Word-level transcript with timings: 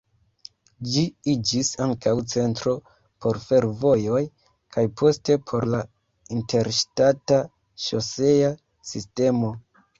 Ĝi 0.93 1.01
iĝis 1.33 1.67
ankaŭ 1.85 2.13
centro 2.31 2.73
por 3.25 3.39
fervojoj, 3.45 4.23
kaj 4.77 4.87
poste 5.03 5.37
por 5.53 5.69
la 5.75 5.85
interŝtata 6.41 7.41
ŝosea 7.87 8.53
sistemo. 8.95 9.57